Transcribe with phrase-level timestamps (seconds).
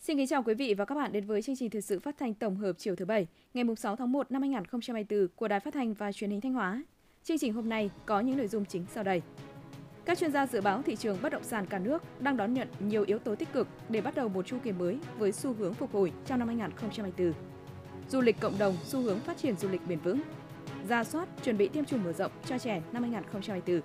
[0.00, 2.18] Xin kính chào quý vị và các bạn đến với chương trình thời sự phát
[2.18, 5.74] thanh tổng hợp chiều thứ Bảy, ngày 6 tháng 1 năm 2024 của Đài Phát
[5.74, 6.82] thanh và Truyền hình Thanh Hóa.
[7.24, 9.22] Chương trình hôm nay có những nội dung chính sau đây.
[10.04, 12.68] Các chuyên gia dự báo thị trường bất động sản cả nước đang đón nhận
[12.80, 15.74] nhiều yếu tố tích cực để bắt đầu một chu kỳ mới với xu hướng
[15.74, 17.32] phục hồi trong năm 2024.
[18.08, 20.20] Du lịch cộng đồng xu hướng phát triển du lịch bền vững.
[20.88, 23.80] Ra soát chuẩn bị tiêm chủng mở rộng cho trẻ năm 2024.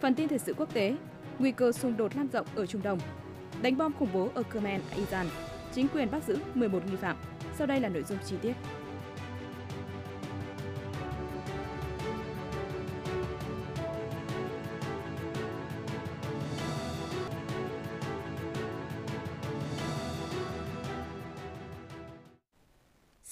[0.00, 0.96] Phần tin thời sự quốc tế,
[1.38, 2.98] nguy cơ xung đột lan rộng ở Trung Đông.
[3.62, 5.26] Đánh bom khủng bố ở Kerman, Iran.
[5.72, 7.16] Chính quyền bắt giữ 11 nghi phạm.
[7.58, 8.52] Sau đây là nội dung chi tiết.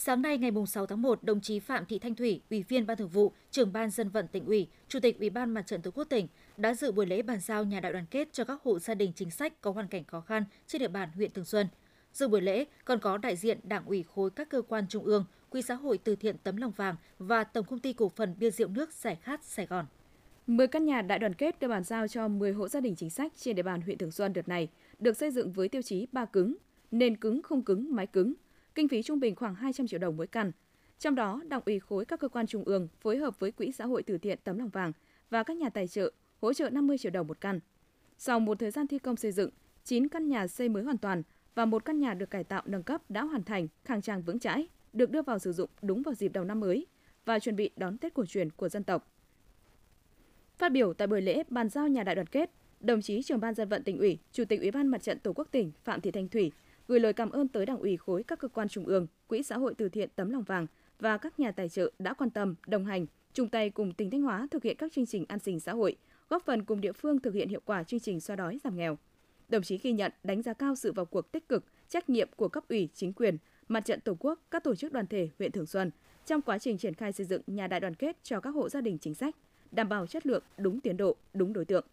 [0.03, 2.97] Sáng nay ngày 6 tháng 1, đồng chí Phạm Thị Thanh Thủy, Ủy viên Ban
[2.97, 5.91] Thường vụ, Trưởng ban Dân vận tỉnh ủy, Chủ tịch Ủy ban Mặt trận Tổ
[5.91, 8.79] quốc tỉnh đã dự buổi lễ bàn giao nhà đại đoàn kết cho các hộ
[8.79, 11.69] gia đình chính sách có hoàn cảnh khó khăn trên địa bàn huyện Thường Xuân.
[12.13, 15.25] Dự buổi lễ còn có đại diện Đảng ủy khối các cơ quan trung ương,
[15.51, 18.51] Quỹ xã hội từ thiện Tấm lòng vàng và Tổng công ty cổ phần bia
[18.51, 19.87] rượu nước Giải khát Sài Gòn.
[20.47, 23.11] 10 căn nhà đại đoàn kết được bàn giao cho 10 hộ gia đình chính
[23.11, 26.07] sách trên địa bàn huyện Thường Xuân đợt này được xây dựng với tiêu chí
[26.13, 26.57] ba cứng,
[26.91, 28.35] nền cứng, không cứng, mái cứng,
[28.75, 30.53] kinh phí trung bình khoảng 200 triệu đồng mỗi căn.
[30.99, 33.87] Trong đó, Đảng ủy khối các cơ quan trung ương phối hợp với Quỹ xã
[33.87, 34.93] hội từ thiện Tấm lòng vàng
[35.31, 37.61] và các nhà tài trợ hỗ trợ 50 triệu đồng một căn.
[38.19, 39.51] Sau một thời gian thi công xây dựng,
[39.85, 41.23] 9 căn nhà xây mới hoàn toàn
[41.55, 44.39] và một căn nhà được cải tạo nâng cấp đã hoàn thành, khang trang vững
[44.39, 46.87] chãi, được đưa vào sử dụng đúng vào dịp đầu năm mới
[47.25, 49.13] và chuẩn bị đón Tết cổ truyền của dân tộc.
[50.57, 53.55] Phát biểu tại buổi lễ bàn giao nhà đại đoàn kết, đồng chí trưởng ban
[53.55, 56.11] dân vận tỉnh ủy, chủ tịch ủy ban mặt trận tổ quốc tỉnh Phạm Thị
[56.11, 56.53] Thanh Thủy
[56.91, 59.57] gửi lời cảm ơn tới Đảng ủy khối các cơ quan trung ương, Quỹ xã
[59.57, 60.67] hội từ thiện Tấm lòng vàng
[60.99, 64.23] và các nhà tài trợ đã quan tâm, đồng hành, chung tay cùng tỉnh Thanh
[64.23, 65.97] Hóa thực hiện các chương trình an sinh xã hội,
[66.29, 68.99] góp phần cùng địa phương thực hiện hiệu quả chương trình xoa đói giảm nghèo.
[69.49, 72.49] Đồng chí ghi nhận, đánh giá cao sự vào cuộc tích cực, trách nhiệm của
[72.49, 75.67] cấp ủy, chính quyền, mặt trận Tổ quốc, các tổ chức đoàn thể huyện Thường
[75.67, 75.91] Xuân
[76.27, 78.81] trong quá trình triển khai xây dựng nhà đại đoàn kết cho các hộ gia
[78.81, 79.37] đình chính sách,
[79.71, 81.87] đảm bảo chất lượng, đúng tiến độ, đúng đối tượng.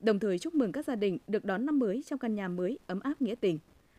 [0.00, 2.78] Đồng thời chúc mừng các gia đình được đón năm mới trong căn nhà mới
[2.86, 3.58] ấm áp nghĩa tình.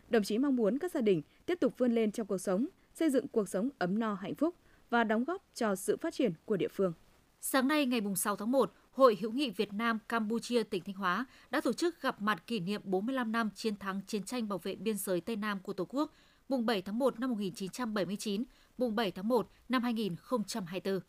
[0.09, 3.09] Đồng chí mong muốn các gia đình tiếp tục vươn lên trong cuộc sống, xây
[3.09, 4.55] dựng cuộc sống ấm no hạnh phúc
[4.89, 6.93] và đóng góp cho sự phát triển của địa phương.
[7.41, 11.25] Sáng nay ngày 6 tháng 1, Hội hữu nghị Việt Nam Campuchia tỉnh Thanh Hóa
[11.51, 14.75] đã tổ chức gặp mặt kỷ niệm 45 năm chiến thắng chiến tranh bảo vệ
[14.75, 16.13] biên giới Tây Nam của Tổ quốc,
[16.49, 18.43] mùng 7 tháng 1 năm 1979,
[18.77, 20.99] mùng 7 tháng 1 năm 2024.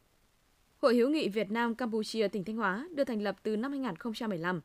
[0.79, 4.61] Hội hữu nghị Việt Nam Campuchia tỉnh Thanh Hóa được thành lập từ năm 2015.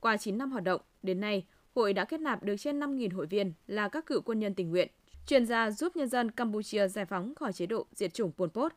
[0.00, 1.44] Qua 9 năm hoạt động, đến nay,
[1.74, 4.70] hội đã kết nạp được trên 5.000 hội viên là các cựu quân nhân tình
[4.70, 4.88] nguyện,
[5.26, 8.72] chuyên gia giúp nhân dân Campuchia giải phóng khỏi chế độ diệt chủng Pol Pot.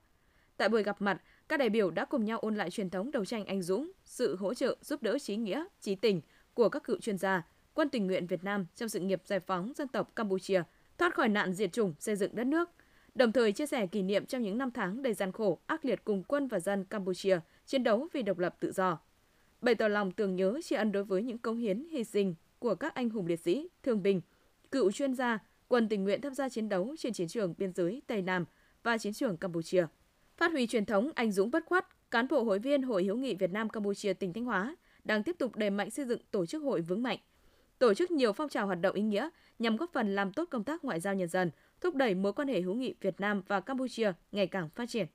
[0.58, 3.26] Tại buổi gặp mặt, các đại biểu đã cùng nhau ôn lại truyền thống đấu
[3.26, 6.22] tranh anh dũng, sự hỗ trợ giúp đỡ trí nghĩa, trí tình
[6.54, 9.72] của các cựu chuyên gia, quân tình nguyện Việt Nam trong sự nghiệp giải phóng
[9.76, 10.64] dân tộc Campuchia,
[10.98, 12.70] thoát khỏi nạn diệt chủng, xây dựng đất nước,
[13.16, 16.04] đồng thời chia sẻ kỷ niệm trong những năm tháng đầy gian khổ, ác liệt
[16.04, 19.00] cùng quân và dân Campuchia chiến đấu vì độc lập tự do.
[19.62, 22.76] Bày tỏ lòng tưởng nhớ tri ân đối với những công hiến, hy sinh của
[22.76, 24.22] các anh hùng liệt sĩ, thương binh,
[24.72, 28.02] cựu chuyên gia, quân tình nguyện tham gia chiến đấu trên chiến trường biên giới
[28.08, 28.46] Tây Nam
[28.84, 29.86] và chiến trường Campuchia.
[30.38, 33.36] Phát huy truyền thống anh dũng bất khuất, cán bộ hội viên Hội hữu nghị
[33.36, 36.64] Việt Nam Campuchia tỉnh Thanh Hóa đang tiếp tục đẩy mạnh xây dựng tổ chức
[36.64, 37.20] hội vững mạnh,
[37.80, 39.30] tổ chức nhiều phong trào hoạt động ý nghĩa
[39.60, 42.48] nhằm góp phần làm tốt công tác ngoại giao nhân dân, thúc đẩy mối quan
[42.48, 45.08] hệ hữu nghị Việt Nam và Campuchia ngày càng phát triển.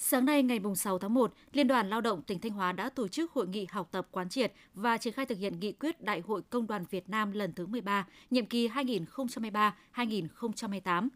[0.00, 3.08] Sáng nay ngày 6 tháng 1, Liên đoàn Lao động tỉnh Thanh Hóa đã tổ
[3.08, 6.20] chức hội nghị học tập quán triệt và triển khai thực hiện nghị quyết Đại
[6.20, 11.08] hội Công đoàn Việt Nam lần thứ 13, nhiệm kỳ 2023-2028.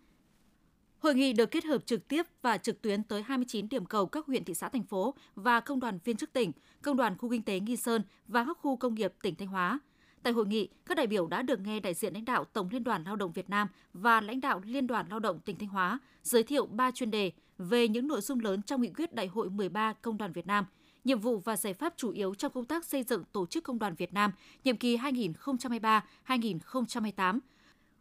[0.98, 4.26] Hội nghị được kết hợp trực tiếp và trực tuyến tới 29 điểm cầu các
[4.26, 7.42] huyện, thị xã, thành phố và công đoàn viên chức tỉnh, công đoàn khu kinh
[7.42, 9.80] tế Nghi Sơn và các khu công nghiệp tỉnh Thanh Hóa.
[10.22, 12.84] Tại hội nghị, các đại biểu đã được nghe đại diện lãnh đạo Tổng Liên
[12.84, 15.98] đoàn Lao động Việt Nam và lãnh đạo Liên đoàn Lao động tỉnh Thanh Hóa
[16.22, 19.50] giới thiệu 3 chuyên đề về những nội dung lớn trong nghị quyết Đại hội
[19.50, 20.64] 13 Công đoàn Việt Nam,
[21.04, 23.78] nhiệm vụ và giải pháp chủ yếu trong công tác xây dựng tổ chức Công
[23.78, 24.32] đoàn Việt Nam
[24.64, 27.38] nhiệm kỳ 2023-2028,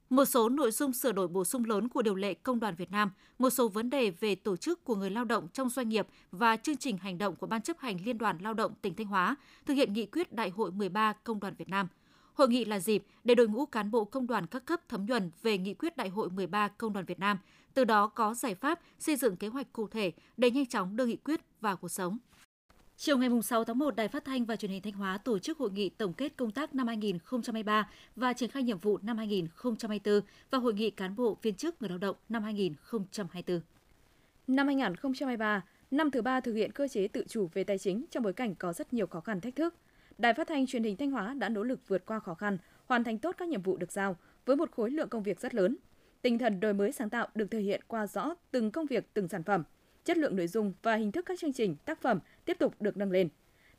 [0.10, 2.92] một số nội dung sửa đổi bổ sung lớn của điều lệ Công đoàn Việt
[2.92, 6.08] Nam, một số vấn đề về tổ chức của người lao động trong doanh nghiệp
[6.32, 9.08] và chương trình hành động của Ban chấp hành Liên đoàn Lao động tỉnh Thanh
[9.08, 11.88] Hóa thực hiện nghị quyết Đại hội 13 Công đoàn Việt Nam.
[12.42, 15.32] Hội nghị là dịp để đội ngũ cán bộ công đoàn các cấp thấm nhuần
[15.42, 17.38] về nghị quyết Đại hội 13 Công đoàn Việt Nam,
[17.74, 21.06] từ đó có giải pháp xây dựng kế hoạch cụ thể để nhanh chóng đưa
[21.06, 22.18] nghị quyết vào cuộc sống.
[22.98, 25.58] Chiều ngày 6 tháng 1, Đài Phát thanh và Truyền hình Thanh Hóa tổ chức
[25.58, 30.22] hội nghị tổng kết công tác năm 2023 và triển khai nhiệm vụ năm 2024
[30.52, 33.62] và hội nghị cán bộ viên chức người lao động năm 2024.
[34.48, 38.24] Năm 2023, Năm thứ ba thực hiện cơ chế tự chủ về tài chính trong
[38.24, 39.76] bối cảnh có rất nhiều khó khăn thách thức.
[40.22, 43.04] Đài Phát thanh Truyền hình Thanh Hóa đã nỗ lực vượt qua khó khăn, hoàn
[43.04, 45.78] thành tốt các nhiệm vụ được giao với một khối lượng công việc rất lớn.
[46.22, 49.28] Tinh thần đổi mới sáng tạo được thể hiện qua rõ từng công việc, từng
[49.28, 49.64] sản phẩm.
[50.06, 52.98] Chất lượng nội dung và hình thức các chương trình, tác phẩm tiếp tục được
[52.98, 53.30] nâng lên.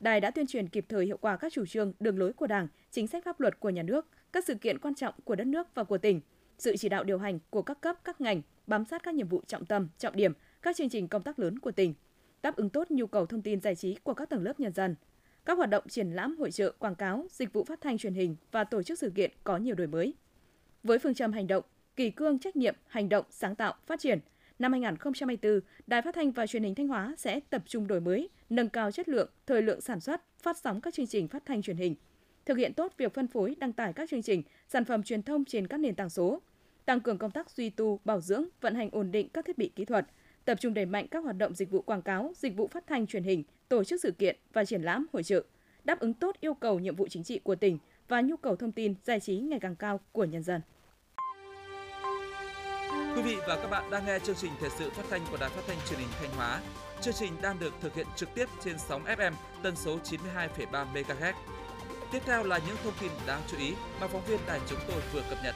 [0.00, 2.68] Đài đã tuyên truyền kịp thời hiệu quả các chủ trương, đường lối của Đảng,
[2.90, 5.66] chính sách pháp luật của nhà nước, các sự kiện quan trọng của đất nước
[5.74, 6.20] và của tỉnh,
[6.58, 9.42] sự chỉ đạo điều hành của các cấp, các ngành, bám sát các nhiệm vụ
[9.46, 11.94] trọng tâm, trọng điểm, các chương trình công tác lớn của tỉnh,
[12.42, 14.94] đáp ứng tốt nhu cầu thông tin giải trí của các tầng lớp nhân dân.
[15.44, 18.36] Các hoạt động triển lãm, hội trợ, quảng cáo, dịch vụ phát thanh truyền hình
[18.50, 20.14] và tổ chức sự kiện có nhiều đổi mới.
[20.82, 21.64] Với phương châm hành động,
[21.96, 24.18] kỳ cương trách nhiệm, hành động, sáng tạo, phát triển,
[24.58, 28.28] năm 2024, Đài Phát thanh và Truyền hình Thanh Hóa sẽ tập trung đổi mới,
[28.50, 31.62] nâng cao chất lượng, thời lượng sản xuất, phát sóng các chương trình phát thanh
[31.62, 31.94] truyền hình,
[32.46, 35.44] thực hiện tốt việc phân phối, đăng tải các chương trình, sản phẩm truyền thông
[35.44, 36.42] trên các nền tảng số,
[36.84, 39.72] tăng cường công tác duy tu, bảo dưỡng, vận hành ổn định các thiết bị
[39.76, 40.06] kỹ thuật,
[40.44, 43.06] tập trung đẩy mạnh các hoạt động dịch vụ quảng cáo, dịch vụ phát thanh
[43.06, 45.44] truyền hình, tổ chức sự kiện và triển lãm hội trợ,
[45.84, 47.78] đáp ứng tốt yêu cầu nhiệm vụ chính trị của tỉnh
[48.08, 50.60] và nhu cầu thông tin giải trí ngày càng cao của nhân dân.
[53.16, 55.50] Quý vị và các bạn đang nghe chương trình thời sự phát thanh của Đài
[55.50, 56.60] Phát thanh Truyền hình Thanh Hóa.
[57.00, 61.32] Chương trình đang được thực hiện trực tiếp trên sóng FM tần số 92,3 MHz.
[62.12, 65.00] Tiếp theo là những thông tin đáng chú ý mà phóng viên đài chúng tôi
[65.12, 65.54] vừa cập nhật.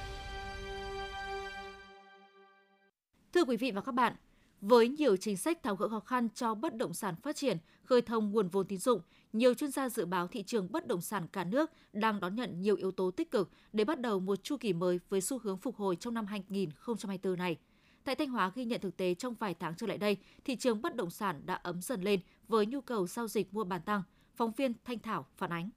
[3.33, 4.17] Thưa quý vị và các bạn,
[4.61, 8.03] với nhiều chính sách tháo gỡ khó khăn cho bất động sản phát triển, khơi
[8.03, 9.01] thông nguồn vốn tín dụng,
[9.33, 12.61] nhiều chuyên gia dự báo thị trường bất động sản cả nước đang đón nhận
[12.61, 15.59] nhiều yếu tố tích cực để bắt đầu một chu kỳ mới với xu hướng
[15.59, 17.57] phục hồi trong năm 2024 này.
[18.05, 20.83] Tại Thanh Hóa ghi nhận thực tế trong vài tháng trở lại đây, thị trường
[20.83, 24.03] bất động sản đã ấm dần lên với nhu cầu giao dịch mua bán tăng.
[24.37, 25.71] Phóng viên Thanh Thảo phản ánh.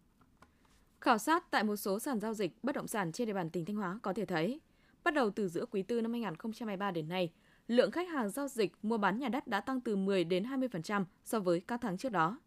[1.02, 3.66] Khảo sát tại một số sàn giao dịch bất động sản trên địa bàn tỉnh
[3.66, 4.62] Thanh Hóa có thể thấy,
[5.04, 7.32] bắt đầu từ giữa quý tư năm 2023 đến nay,
[7.70, 11.04] lượng khách hàng giao dịch mua bán nhà đất đã tăng từ 10 đến 20%
[11.24, 12.40] so với các tháng trước đó.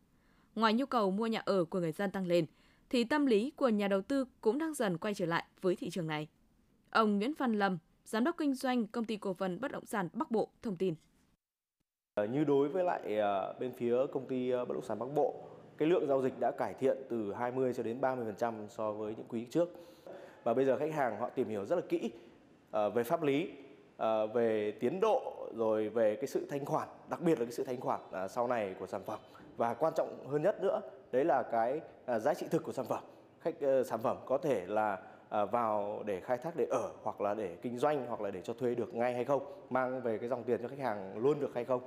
[0.55, 2.47] Ngoài nhu cầu mua nhà ở của người dân tăng lên,
[2.91, 5.91] thì tâm lý của nhà đầu tư cũng đang dần quay trở lại với thị
[5.91, 6.29] trường này.
[6.91, 10.09] Ông Nguyễn Văn Lâm, Giám đốc kinh doanh công ty cổ phần bất động sản
[10.13, 10.95] Bắc Bộ thông tin.
[12.15, 15.15] Ờ, như đối với lại ờ, bên phía công ty ờ, bất động sản Bắc
[15.15, 15.45] Bộ,
[15.79, 19.27] cái lượng giao dịch đã cải thiện từ 20 cho đến 30% so với những
[19.29, 19.69] quý trước.
[20.45, 22.11] Và bây giờ khách hàng họ tìm hiểu rất là kỹ
[22.95, 23.51] về pháp lý,
[23.97, 27.65] Ờ, về tiến độ rồi về cái sự thanh khoản, đặc biệt là cái sự
[27.65, 29.21] thanh khoản à, sau này của sản phẩm
[29.57, 30.81] và quan trọng hơn nhất nữa
[31.13, 33.05] đấy là cái à, giá trị thực của sản phẩm.
[33.41, 34.99] Khách ờ, sản phẩm có thể là
[35.33, 38.41] À, vào để khai thác để ở hoặc là để kinh doanh hoặc là để
[38.45, 41.41] cho thuê được ngay hay không, mang về cái dòng tiền cho khách hàng luôn
[41.41, 41.83] được hay không.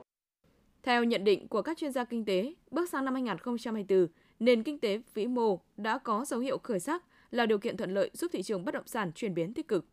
[0.83, 4.07] Theo nhận định của các chuyên gia kinh tế, bước sang năm 2024,
[4.39, 7.93] nền kinh tế vĩ mô đã có dấu hiệu khởi sắc là điều kiện thuận
[7.93, 9.85] lợi giúp thị trường bất động sản chuyển biến tích cực.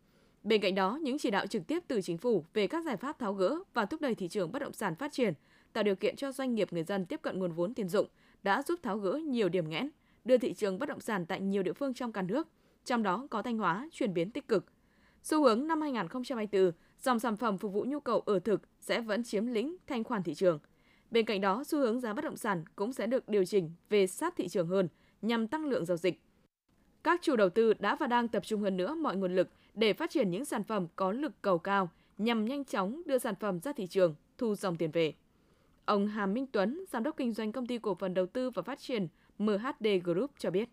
[0.43, 3.19] Bên cạnh đó, những chỉ đạo trực tiếp từ chính phủ về các giải pháp
[3.19, 5.35] tháo gỡ và thúc đẩy thị trường bất động sản phát triển,
[5.73, 8.06] tạo điều kiện cho doanh nghiệp người dân tiếp cận nguồn vốn tiền dụng
[8.43, 9.91] đã giúp tháo gỡ nhiều điểm nghẽn,
[10.25, 12.49] đưa thị trường bất động sản tại nhiều địa phương trong cả nước–
[12.85, 14.65] trong đó có Thanh Hóa chuyển biến tích cực.
[15.23, 19.25] Xu hướng năm 2024, dòng sản phẩm phục vụ nhu cầu ở thực sẽ vẫn
[19.25, 20.59] chiếm lĩnh thanh khoản thị trường.
[21.11, 24.06] Bên cạnh đó, xu hướng giá bất động sản cũng sẽ được điều chỉnh về
[24.06, 24.88] sát thị trường hơn
[25.23, 26.21] nhằm tăng lượng giao dịch.
[27.03, 29.93] Các chủ đầu tư đã và đang tập trung hơn nữa mọi nguồn lực để
[29.93, 31.89] phát triển những sản phẩm có lực cầu cao
[32.19, 35.15] nhằm nhanh chóng đưa sản phẩm ra thị trường, thu dòng tiền về.
[35.85, 38.62] Ông Hà Minh Tuấn, giám đốc kinh doanh công ty cổ phần đầu tư và
[38.62, 40.69] phát triển MHD Group cho biết.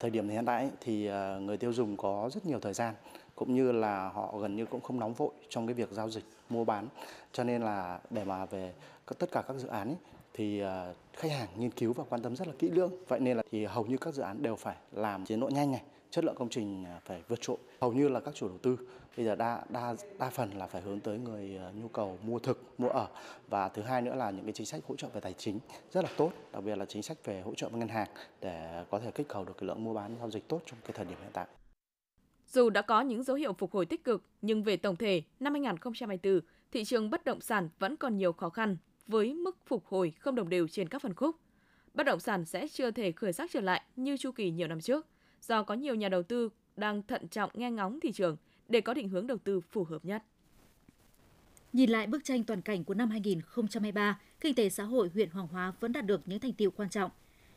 [0.00, 2.94] Thời điểm hiện tại thì à, người tiêu dùng có rất nhiều thời gian
[3.34, 6.24] cũng như là họ gần như cũng không nóng vội trong cái việc giao dịch
[6.48, 6.88] mua bán
[7.32, 8.72] cho nên là để mà về
[9.18, 9.96] tất cả các dự án ấy,
[10.34, 13.36] thì à, khách hàng nghiên cứu và quan tâm rất là kỹ lưỡng vậy nên
[13.36, 15.82] là thì hầu như các dự án đều phải làm tiến độ nhanh này
[16.16, 17.56] chất lượng công trình à, phải vượt trội.
[17.80, 18.78] Hầu như là các chủ đầu tư
[19.16, 22.38] bây giờ đa đa đa phần là phải hướng tới người à, nhu cầu mua
[22.38, 23.08] thực mua ở.
[23.48, 25.58] Và thứ hai nữa là những cái chính sách hỗ trợ về tài chính
[25.92, 28.08] rất là tốt đặc biệt là chính sách về hỗ trợ với ngân hàng
[28.40, 30.92] để có thể kích cầu được cái lượng mua bán giao dịch tốt trong cái
[30.94, 31.46] thời điểm hiện tại.
[32.46, 35.54] Dù đã có những dấu hiệu phục hồi tích cực, nhưng về tổng thể, năm
[35.54, 36.40] 2024,
[36.72, 40.34] thị trường bất động sản vẫn còn nhiều khó khăn với mức phục hồi không
[40.34, 41.36] đồng đều trên các phân khúc.
[41.94, 44.80] Bất động sản sẽ chưa thể khởi sắc trở lại như chu kỳ nhiều năm
[44.80, 45.06] trước
[45.48, 48.36] do có nhiều nhà đầu tư đang thận trọng nghe ngóng thị trường
[48.68, 50.22] để có định hướng đầu tư phù hợp nhất.
[51.72, 55.48] Nhìn lại bức tranh toàn cảnh của năm 2023, kinh tế xã hội huyện Hoàng
[55.48, 57.10] Hóa vẫn đạt được những thành tiệu quan trọng.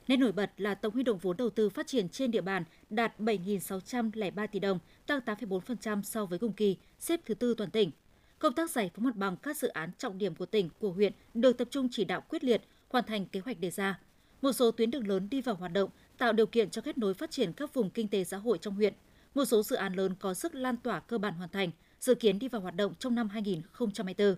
[0.07, 2.63] Nét nổi bật là tổng huy động vốn đầu tư phát triển trên địa bàn
[2.89, 7.91] đạt 7.603 tỷ đồng, tăng 8,4% so với cùng kỳ, xếp thứ tư toàn tỉnh.
[8.39, 11.13] Công tác giải phóng mặt bằng các dự án trọng điểm của tỉnh, của huyện
[11.33, 13.99] được tập trung chỉ đạo quyết liệt, hoàn thành kế hoạch đề ra.
[14.41, 15.89] Một số tuyến đường lớn đi vào hoạt động,
[16.19, 18.75] tạo điều kiện cho kết nối phát triển các vùng kinh tế xã hội trong
[18.75, 18.93] huyện.
[19.35, 22.39] Một số dự án lớn có sức lan tỏa cơ bản hoàn thành, dự kiến
[22.39, 24.35] đi vào hoạt động trong năm 2024.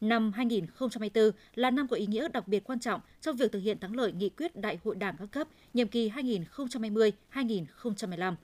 [0.00, 3.78] Năm 2024 là năm có ý nghĩa đặc biệt quan trọng trong việc thực hiện
[3.78, 8.34] thắng lợi nghị quyết Đại hội Đảng các cấp nhiệm kỳ 2020-2025.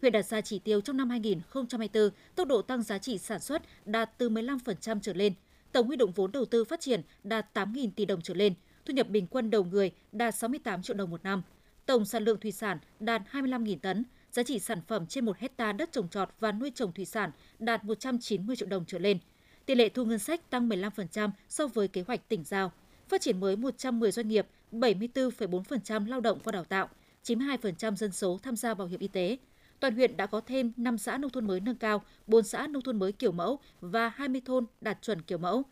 [0.00, 3.62] Huyện đặt ra chỉ tiêu trong năm 2024, tốc độ tăng giá trị sản xuất
[3.84, 5.32] đạt từ 15% trở lên,
[5.72, 8.54] tổng huy động vốn đầu tư phát triển đạt 8.000 tỷ đồng trở lên,
[8.84, 11.42] thu nhập bình quân đầu người đạt 68 triệu đồng một năm,
[11.88, 15.72] tổng sản lượng thủy sản đạt 25.000 tấn, giá trị sản phẩm trên 1 hecta
[15.72, 19.18] đất trồng trọt và nuôi trồng thủy sản đạt 190 triệu đồng trở lên.
[19.66, 22.72] Tỷ lệ thu ngân sách tăng 15% so với kế hoạch tỉnh giao.
[23.08, 26.88] Phát triển mới 110 doanh nghiệp, 74,4% lao động qua đào tạo,
[27.24, 29.36] 92% dân số tham gia bảo hiểm y tế.
[29.80, 32.82] Toàn huyện đã có thêm 5 xã nông thôn mới nâng cao, 4 xã nông
[32.82, 35.62] thôn mới kiểu mẫu và 20 thôn đạt chuẩn kiểu mẫu.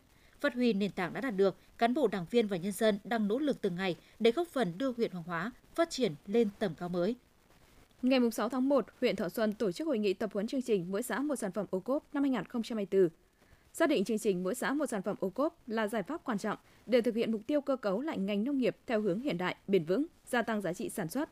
[0.41, 3.27] Phát huy nền tảng đã đạt được, cán bộ đảng viên và nhân dân đang
[3.27, 6.71] nỗ lực từng ngày để góp phần đưa huyện Hoàng Hóa phát triển lên tầm
[6.79, 7.15] cao mới.
[8.01, 10.85] Ngày 6 tháng 1, huyện Thọ Xuân tổ chức hội nghị tập huấn chương trình
[10.91, 13.09] mỗi xã một sản phẩm ô cốp năm 2024.
[13.73, 16.37] Xác định chương trình mỗi xã một sản phẩm ô cốp là giải pháp quan
[16.37, 19.37] trọng để thực hiện mục tiêu cơ cấu lại ngành nông nghiệp theo hướng hiện
[19.37, 21.29] đại, bền vững, gia tăng giá trị sản xuất.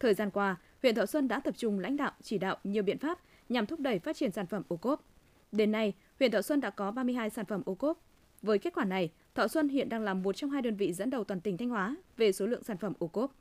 [0.00, 2.98] Thời gian qua, huyện Thọ Xuân đã tập trung lãnh đạo chỉ đạo nhiều biện
[2.98, 5.04] pháp nhằm thúc đẩy phát triển sản phẩm ô cốp.
[5.52, 7.98] Đến nay, huyện Thọ Xuân đã có 32 sản phẩm ô cốp.
[8.42, 11.10] Với kết quả này, Thọ Xuân hiện đang là một trong hai đơn vị dẫn
[11.10, 13.34] đầu toàn tỉnh Thanh Hóa về số lượng sản phẩm ô cốp.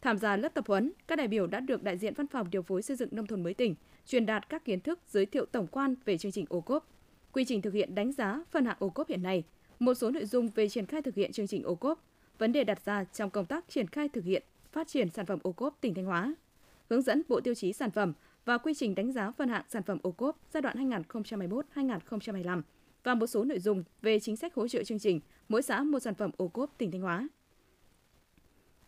[0.00, 2.62] Tham gia lớp tập huấn, các đại biểu đã được đại diện văn phòng điều
[2.62, 3.74] phối xây dựng nông thôn mới tỉnh
[4.06, 6.88] truyền đạt các kiến thức giới thiệu tổng quan về chương trình ô cốp,
[7.32, 9.44] quy trình thực hiện đánh giá phân hạng ô cốp hiện nay,
[9.78, 12.04] một số nội dung về triển khai thực hiện chương trình ô cốp,
[12.38, 15.38] vấn đề đặt ra trong công tác triển khai thực hiện phát triển sản phẩm
[15.42, 16.34] ô cốp tỉnh Thanh Hóa,
[16.90, 18.12] hướng dẫn bộ tiêu chí sản phẩm
[18.44, 20.90] và quy trình đánh giá phân hạng sản phẩm ô cốp giai đoạn
[21.74, 22.62] 2021-2025
[23.04, 26.00] và một số nội dung về chính sách hỗ trợ chương trình mỗi xã một
[26.00, 27.28] sản phẩm ô cốp tỉnh Thanh Hóa.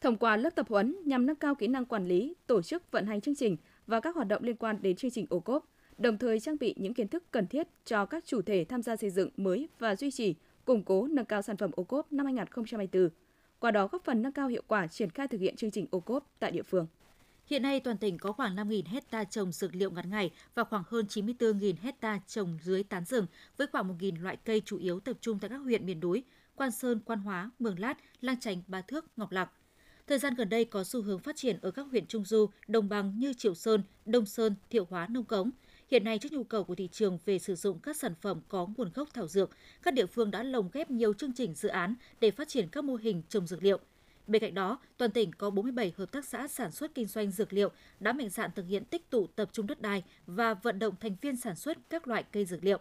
[0.00, 3.07] Thông qua lớp tập huấn nhằm nâng cao kỹ năng quản lý, tổ chức vận
[3.07, 5.66] hành chương trình và các hoạt động liên quan đến chương trình ô cốp,
[5.99, 8.97] đồng thời trang bị những kiến thức cần thiết cho các chủ thể tham gia
[8.97, 12.26] xây dựng mới và duy trì, củng cố nâng cao sản phẩm ô cốp năm
[12.26, 13.09] 2024.
[13.59, 16.00] Qua đó góp phần nâng cao hiệu quả triển khai thực hiện chương trình ô
[16.00, 16.87] cốp tại địa phương.
[17.47, 20.83] Hiện nay toàn tỉnh có khoảng 5.000 hecta trồng dược liệu ngắn ngày và khoảng
[20.87, 23.26] hơn 94.000 hecta trồng dưới tán rừng
[23.57, 26.25] với khoảng 1.000 loại cây chủ yếu tập trung tại các huyện miền núi
[26.57, 29.50] Quan Sơn, Quan Hóa, Mường Lát, Lang Chánh, Ba Thước, Ngọc Lặc.
[30.10, 32.88] Thời gian gần đây có xu hướng phát triển ở các huyện Trung Du, Đồng
[32.88, 35.50] bằng như Triệu Sơn, Đông Sơn, Thiệu Hóa, Nông Cống.
[35.90, 38.68] Hiện nay trước nhu cầu của thị trường về sử dụng các sản phẩm có
[38.76, 39.50] nguồn gốc thảo dược,
[39.82, 42.84] các địa phương đã lồng ghép nhiều chương trình dự án để phát triển các
[42.84, 43.78] mô hình trồng dược liệu.
[44.26, 47.52] Bên cạnh đó, toàn tỉnh có 47 hợp tác xã sản xuất kinh doanh dược
[47.52, 50.94] liệu đã mạnh dạn thực hiện tích tụ tập trung đất đai và vận động
[51.00, 52.78] thành viên sản xuất các loại cây dược liệu.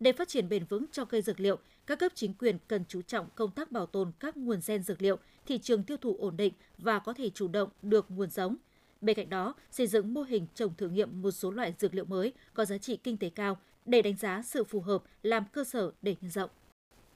[0.00, 3.02] Để phát triển bền vững cho cây dược liệu, các cấp chính quyền cần chú
[3.02, 6.36] trọng công tác bảo tồn các nguồn gen dược liệu, thị trường tiêu thụ ổn
[6.36, 8.56] định và có thể chủ động được nguồn giống.
[9.00, 12.04] Bên cạnh đó, xây dựng mô hình trồng thử nghiệm một số loại dược liệu
[12.04, 15.64] mới có giá trị kinh tế cao để đánh giá sự phù hợp làm cơ
[15.64, 16.50] sở để nhân rộng.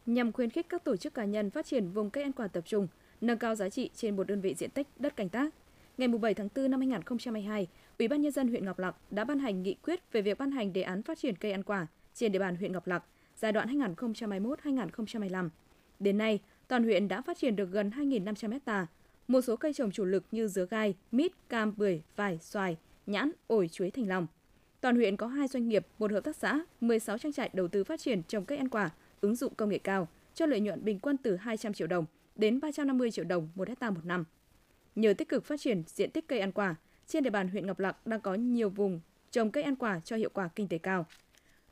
[0.06, 2.64] Nhằm khuyến khích các tổ chức cá nhân phát triển vùng cây ăn quả tập
[2.66, 2.88] trung,
[3.20, 5.54] nâng cao giá trị trên một đơn vị diện tích đất canh tác.
[5.98, 7.66] Ngày 7 tháng 4 năm 2022,
[7.98, 10.50] Ủy ban nhân dân huyện Ngọc Lặc đã ban hành nghị quyết về việc ban
[10.50, 11.86] hành đề án phát triển cây ăn quả
[12.18, 13.04] trên địa bàn huyện Ngọc Lặc
[13.36, 15.48] giai đoạn 2021-2025.
[15.98, 18.86] Đến nay, toàn huyện đã phát triển được gần 2.500 ha.
[19.28, 23.30] Một số cây trồng chủ lực như dứa gai, mít, cam, bưởi, vải, xoài, nhãn,
[23.46, 24.26] ổi, chuối thành lòng.
[24.80, 27.84] Toàn huyện có hai doanh nghiệp, một hợp tác xã, 16 trang trại đầu tư
[27.84, 30.98] phát triển trồng cây ăn quả, ứng dụng công nghệ cao, cho lợi nhuận bình
[31.00, 32.04] quân từ 200 triệu đồng
[32.36, 34.24] đến 350 triệu đồng một hecta một năm.
[34.94, 36.74] Nhờ tích cực phát triển diện tích cây ăn quả,
[37.06, 40.16] trên địa bàn huyện Ngọc Lặc đang có nhiều vùng trồng cây ăn quả cho
[40.16, 41.06] hiệu quả kinh tế cao.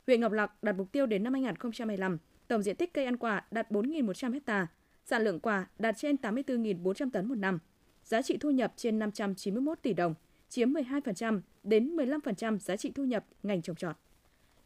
[0.07, 3.45] Huyện Ngọc Lặc đặt mục tiêu đến năm 2025, tổng diện tích cây ăn quả
[3.51, 4.67] đạt 4.100 ha,
[5.05, 7.59] sản lượng quả đạt trên 84.400 tấn một năm,
[8.03, 10.13] giá trị thu nhập trên 591 tỷ đồng,
[10.49, 13.95] chiếm 12% đến 15% giá trị thu nhập ngành trồng trọt.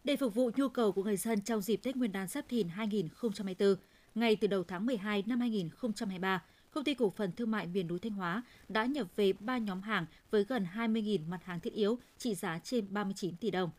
[0.03, 2.67] Để phục vụ nhu cầu của người dân trong dịp Tết Nguyên đán Giáp Thìn
[2.67, 3.75] 2024,
[4.15, 8.00] ngay từ đầu tháng 12 năm 2023, Công ty cổ phần thương mại miền núi
[8.00, 11.98] Thanh Hóa đã nhập về 3 nhóm hàng với gần 20.000 mặt hàng thiết yếu
[12.17, 13.69] trị giá trên 39 tỷ đồng.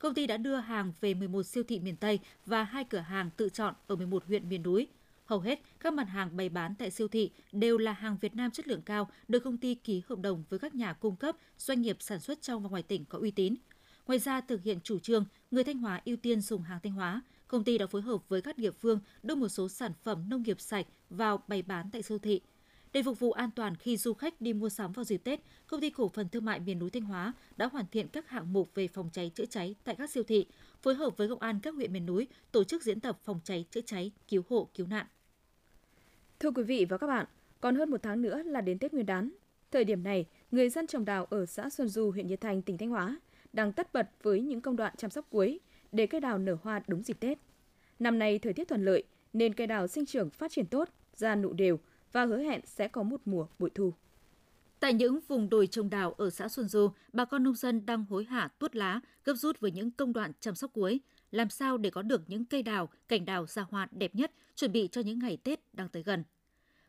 [0.00, 3.30] Công ty đã đưa hàng về 11 siêu thị miền Tây và hai cửa hàng
[3.36, 4.86] tự chọn ở 11 huyện miền núi.
[5.24, 8.50] Hầu hết các mặt hàng bày bán tại siêu thị đều là hàng Việt Nam
[8.50, 11.82] chất lượng cao, được công ty ký hợp đồng với các nhà cung cấp, doanh
[11.82, 13.54] nghiệp sản xuất trong và ngoài tỉnh có uy tín.
[14.06, 17.22] Ngoài ra, thực hiện chủ trương người Thanh Hóa ưu tiên dùng hàng Thanh Hóa,
[17.48, 20.42] công ty đã phối hợp với các địa phương đưa một số sản phẩm nông
[20.42, 22.40] nghiệp sạch vào bày bán tại siêu thị.
[22.92, 25.80] Để phục vụ an toàn khi du khách đi mua sắm vào dịp Tết, công
[25.80, 28.74] ty cổ phần thương mại miền núi Thanh Hóa đã hoàn thiện các hạng mục
[28.74, 30.46] về phòng cháy chữa cháy tại các siêu thị,
[30.82, 33.64] phối hợp với công an các huyện miền núi tổ chức diễn tập phòng cháy
[33.70, 35.06] chữa cháy, cứu hộ, cứu nạn.
[36.40, 37.26] Thưa quý vị và các bạn,
[37.60, 39.30] còn hơn một tháng nữa là đến Tết Nguyên đán.
[39.70, 42.78] Thời điểm này, người dân trồng đào ở xã Xuân Du, huyện Nhiệt Thành, tỉnh
[42.78, 43.20] Thanh Hóa
[43.52, 45.60] đang tất bật với những công đoạn chăm sóc cuối
[45.92, 47.38] để cây đào nở hoa đúng dịp Tết.
[47.98, 51.34] Năm nay thời tiết thuận lợi nên cây đào sinh trưởng phát triển tốt, ra
[51.34, 51.78] nụ đều
[52.12, 53.94] và hứa hẹn sẽ có một mùa bội thu.
[54.80, 58.04] Tại những vùng đồi trồng đào ở xã Xuân Du, bà con nông dân đang
[58.04, 61.00] hối hả tuốt lá, gấp rút với những công đoạn chăm sóc cuối,
[61.30, 64.72] làm sao để có được những cây đào, cảnh đào ra hoa đẹp nhất, chuẩn
[64.72, 66.24] bị cho những ngày Tết đang tới gần.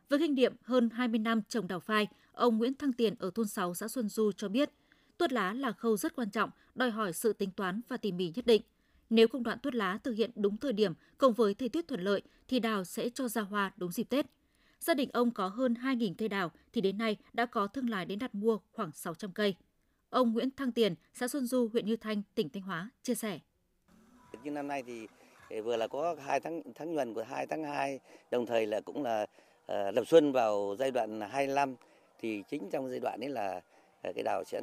[0.08, 3.46] Với kinh nghiệm hơn 20 năm trồng đào phai, ông Nguyễn Thăng Tiền ở thôn
[3.46, 4.70] 6 xã Xuân Du cho biết,
[5.18, 8.32] tuốt lá là khâu rất quan trọng, đòi hỏi sự tính toán và tỉ mỉ
[8.34, 8.62] nhất định.
[9.10, 12.00] Nếu công đoạn tuốt lá thực hiện đúng thời điểm cùng với thời tiết thuận
[12.00, 14.26] lợi thì đào sẽ cho ra hoa đúng dịp Tết.
[14.82, 18.04] Gia đình ông có hơn 2.000 cây đào thì đến nay đã có thương lái
[18.04, 19.54] đến đặt mua khoảng 600 cây.
[20.10, 23.38] Ông Nguyễn Thăng Tiền, xã Xuân Du, huyện Như Thanh, tỉnh Thanh Hóa chia sẻ.
[24.42, 25.06] như năm nay thì
[25.50, 28.80] ờ, vừa là có hai tháng tháng nhuần của 2 tháng 2, đồng thời là
[28.80, 29.26] cũng là
[29.66, 31.74] ờ, uh, lập xuân vào giai đoạn 25
[32.18, 33.60] thì chính trong giai đoạn ấy là
[34.08, 34.60] uh, cái đào sẽ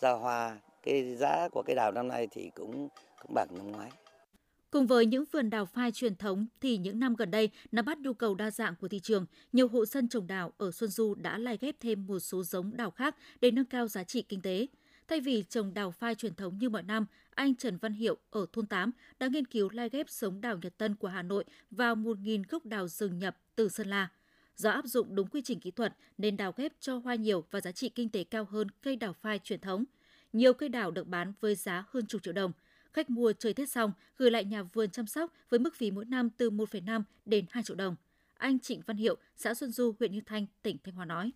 [0.00, 0.58] ra hoa.
[0.82, 2.88] Cái giá của cây đào năm nay thì cũng
[3.22, 3.90] cũng bằng năm ngoái.
[4.70, 7.98] Cùng với những vườn đào phai truyền thống thì những năm gần đây nắm bắt
[7.98, 11.14] nhu cầu đa dạng của thị trường, nhiều hộ dân trồng đào ở Xuân Du
[11.14, 14.40] đã lai ghép thêm một số giống đào khác để nâng cao giá trị kinh
[14.40, 14.66] tế.
[15.08, 18.46] Thay vì trồng đào phai truyền thống như mọi năm, anh Trần Văn Hiệu ở
[18.52, 21.96] thôn 8 đã nghiên cứu lai ghép giống đào Nhật Tân của Hà Nội vào
[21.96, 24.08] 1.000 gốc đào rừng nhập từ Sơn La.
[24.56, 27.60] Do áp dụng đúng quy trình kỹ thuật nên đào ghép cho hoa nhiều và
[27.60, 29.84] giá trị kinh tế cao hơn cây đào phai truyền thống.
[30.32, 32.52] Nhiều cây đào được bán với giá hơn chục triệu đồng–
[32.92, 36.04] khách mua chơi Tết xong gửi lại nhà vườn chăm sóc với mức phí mỗi
[36.04, 37.96] năm từ 1,5 đến 2 triệu đồng.
[38.38, 41.30] Anh Trịnh Văn Hiệu, xã Xuân Du, huyện Như Thanh, tỉnh Thanh Hóa nói.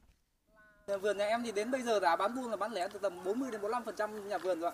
[0.86, 2.98] Nhà vườn nhà em thì đến bây giờ đã bán buôn là bán lẻ từ
[2.98, 4.72] tầm 40 đến 45% nhà vườn rồi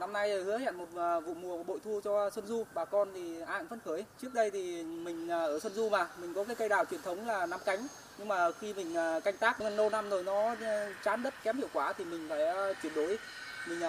[0.00, 3.08] Năm nay hứa hẹn một à, vụ mùa bội thu cho Xuân Du, bà con
[3.14, 4.04] thì ai cũng phấn khởi.
[4.22, 7.02] Trước đây thì mình à, ở Xuân Du mà, mình có cái cây đào truyền
[7.02, 7.86] thống là năm cánh.
[8.18, 10.56] Nhưng mà khi mình à, canh tác lâu năm rồi nó
[11.04, 12.40] chán đất kém hiệu quả thì mình phải
[12.82, 13.18] chuyển đổi
[13.68, 13.80] mình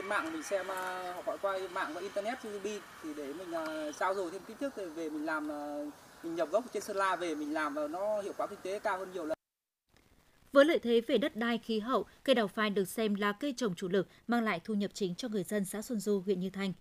[0.00, 3.96] lên mạng mình xem uh, gọi qua mạng và internet YouTube thì để mình uh,
[3.98, 5.92] trao dồi thêm kiến thức về mình làm uh,
[6.22, 8.78] mình nhập gốc trên Sơn La về mình làm và nó hiệu quả kinh tế
[8.78, 9.38] cao hơn nhiều lần.
[10.52, 13.54] Với lợi thế về đất đai khí hậu, cây đào phai được xem là cây
[13.56, 16.40] trồng chủ lực mang lại thu nhập chính cho người dân xã Xuân Du, huyện
[16.40, 16.72] Như Thanh.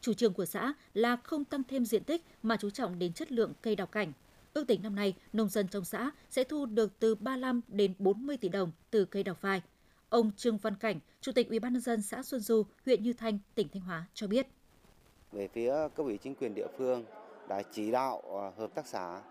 [0.00, 3.32] Chủ trương của xã là không tăng thêm diện tích mà chú trọng đến chất
[3.32, 4.12] lượng cây đào cảnh.
[4.54, 8.36] Ước tính năm nay, nông dân trong xã sẽ thu được từ 35 đến 40
[8.36, 9.62] tỷ đồng từ cây đào phai.
[10.10, 13.12] Ông Trương Văn Cảnh, Chủ tịch Ủy ban nhân dân xã Xuân Du, huyện Như
[13.12, 14.46] Thanh, tỉnh Thanh Hóa cho biết.
[15.32, 17.04] Về phía cấp ủy chính quyền địa phương
[17.48, 19.22] đã chỉ đạo à, hợp tác xã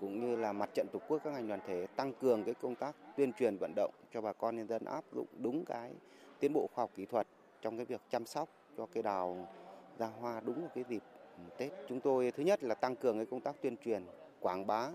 [0.00, 2.74] cũng như là mặt trận tổ quốc các ngành đoàn thể tăng cường cái công
[2.74, 5.92] tác tuyên truyền vận động cho bà con nhân dân áp dụng đúng cái
[6.40, 7.26] tiến bộ khoa học kỹ thuật
[7.62, 9.48] trong cái việc chăm sóc cho cây đào
[9.98, 11.02] ra hoa đúng vào cái dịp
[11.58, 11.72] Tết.
[11.88, 14.06] Chúng tôi thứ nhất là tăng cường cái công tác tuyên truyền,
[14.40, 14.90] quảng bá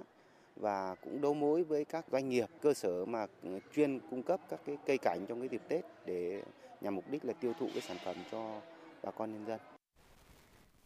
[0.60, 3.28] và cũng đấu mối với các doanh nghiệp cơ sở mà
[3.76, 6.44] chuyên cung cấp các cái cây cảnh trong cái dịp Tết để
[6.82, 8.62] nhằm mục đích là tiêu thụ cái sản phẩm cho
[9.04, 9.60] bà con nhân dân.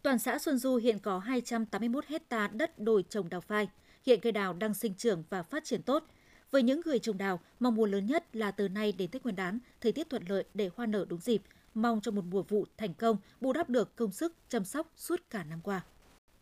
[0.02, 3.70] Toàn xã Xuân Du hiện có 281 hecta đất đồi trồng đào phai.
[4.06, 6.04] Hiện cây đào đang sinh trưởng và phát triển tốt.
[6.52, 9.36] Với những người trồng đào, mong muốn lớn nhất là từ nay đến Tết Nguyên
[9.36, 11.42] đán, thời tiết thuận lợi để hoa nở đúng dịp,
[11.74, 15.22] mong cho một mùa vụ thành công, bù đắp được công sức chăm sóc suốt
[15.30, 15.82] cả năm qua.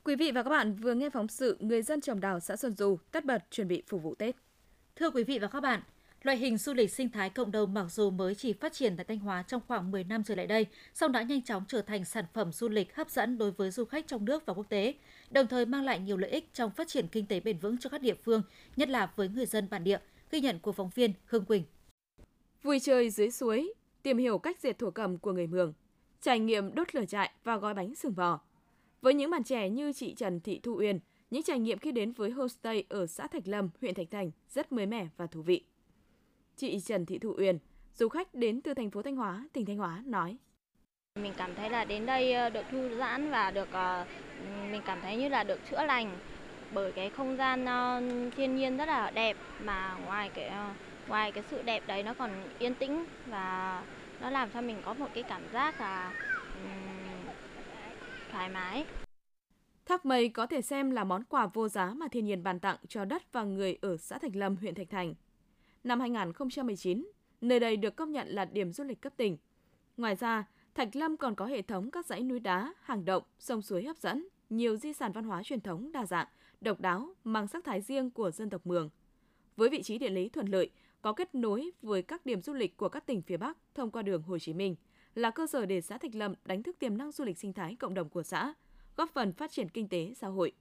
[0.04, 2.76] Quý vị và các bạn vừa nghe phóng sự người dân trồng đào xã Xuân
[2.76, 4.36] Du tất bật chuẩn bị phục vụ Tết.
[4.96, 5.82] Thưa quý vị và các bạn,
[6.24, 9.06] loại hình du lịch sinh thái cộng đồng mặc dù mới chỉ phát triển tại
[9.06, 12.06] Thanh Hóa trong khoảng 10 năm trở lại đây, song đã nhanh chóng trở thành
[12.06, 14.94] sản phẩm du lịch hấp dẫn đối với du khách trong nước và quốc tế,
[15.30, 17.90] đồng thời mang lại nhiều lợi ích trong phát triển kinh tế bền vững cho
[17.90, 18.42] các địa phương,
[18.76, 20.00] nhất là với người dân bản địa,
[20.32, 21.64] ghi nhận của phóng viên Hương Quỳnh.
[22.64, 25.74] Vui chơi dưới suối, tìm hiểu cách dệt thổ cầm của người Mường,
[26.22, 28.40] trải nghiệm đốt lửa trại và gói bánh sừng bò
[29.02, 32.12] với những bạn trẻ như chị Trần Thị Thu Uyên, những trải nghiệm khi đến
[32.12, 35.64] với homestay ở xã Thạch Lâm, huyện Thạch Thành rất mới mẻ và thú vị.
[36.56, 37.60] Chị Trần Thị Thu Uyên,
[37.96, 40.38] du khách đến từ thành phố Thanh Hóa, tỉnh Thanh Hóa nói:
[41.16, 44.06] Mình cảm thấy là đến đây ờ, được thư giãn và được ờ,
[44.72, 46.18] mình cảm thấy như là được chữa lành
[46.74, 48.02] bởi cái không gian ờ,
[48.36, 50.52] thiên nhiên rất là đẹp mà ngoài cái
[51.08, 53.84] ngoài cái sự đẹp đấy nó còn yên tĩnh và
[54.22, 56.14] nó làm cho mình có một cái cảm giác là
[58.32, 58.86] thoải mái.
[59.86, 62.78] Thác mây có thể xem là món quà vô giá mà thiên nhiên ban tặng
[62.88, 65.14] cho đất và người ở xã Thạch Lâm, huyện Thạch Thành.
[65.84, 69.38] Năm 2019, nơi đây được công nhận là điểm du lịch cấp tỉnh.
[69.98, 73.62] Ngoài ra, Thạch Lâm còn có hệ thống các dãy núi đá, hàng động, sông
[73.62, 76.28] suối hấp dẫn, nhiều di sản văn hóa truyền thống đa dạng,
[76.62, 78.90] độc đáo, mang sắc thái riêng của dân tộc Mường.
[79.58, 80.70] Với vị trí địa lý thuận lợi,
[81.02, 84.02] có kết nối với các điểm du lịch của các tỉnh phía Bắc thông qua
[84.02, 84.76] đường Hồ Chí Minh–
[85.16, 87.76] là cơ sở để xã Thạch Lâm đánh thức tiềm năng du lịch sinh thái
[87.76, 88.54] cộng đồng của xã,
[88.98, 90.52] góp phần phát triển kinh tế xã hội.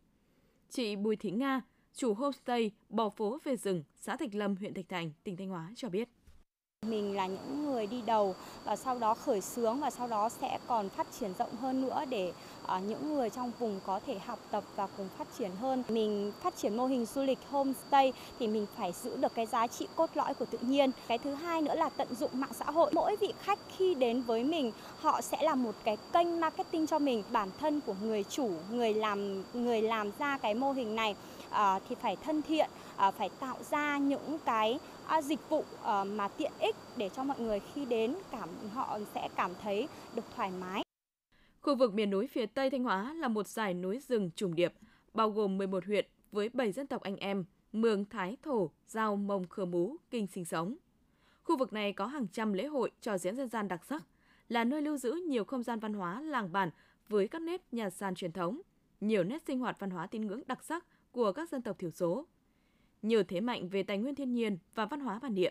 [0.71, 1.61] Chị Bùi Thị Nga,
[1.95, 5.73] chủ homestay Bò phố về rừng, xã Thạch Lâm, huyện Thạch Thành, tỉnh Thanh Hóa
[5.77, 6.09] cho biết.
[6.87, 10.59] Mình là những người đi đầu và sau đó khởi xướng và sau đó sẽ
[10.67, 12.33] còn phát triển rộng hơn nữa để
[12.67, 15.83] ờ, những người trong vùng có thể học tập và cùng phát triển hơn.
[15.89, 19.67] Mình phát triển mô hình du lịch homestay thì mình phải giữ được cái giá
[19.67, 20.91] trị cốt lõi của tự nhiên.
[21.09, 22.91] Cái thứ hai nữa là tận dụng mạng xã hội.
[22.95, 26.99] Mỗi vị khách khi đến với mình, họ sẽ là một cái kênh marketing cho
[26.99, 27.23] mình.
[27.33, 31.15] Bản thân của người chủ, người làm người làm ra cái mô hình này
[31.51, 35.65] Ờ, thì phải thân thiện, ờ, phải tạo ra những cái ờ, dịch vụ
[36.07, 40.23] mà tiện ích để cho mọi người khi đến cảm họ sẽ cảm thấy được
[40.37, 40.83] thoải mái.
[41.61, 44.73] Khu vực miền núi phía Tây Thanh Hóa là một dải núi rừng trùng điệp,
[45.15, 49.49] bao gồm 11 huyện với 7 dân tộc anh em, Mường, Thái, Thổ, Giao, Mông,
[49.49, 50.77] Khơ Mú, Kinh sinh sống.
[51.43, 54.03] Khu vực này có hàng trăm lễ hội, trò diễn dân gian đặc sắc,
[54.49, 56.71] là nơi lưu giữ nhiều không gian văn hóa làng bản
[57.09, 58.61] với các nếp nhà sàn truyền thống,
[59.01, 61.91] nhiều nét sinh hoạt văn hóa tín ngưỡng đặc sắc của các dân tộc thiểu
[61.91, 62.27] số
[63.03, 65.51] nhờ thế mạnh về tài nguyên thiên nhiên và văn hóa bản địa,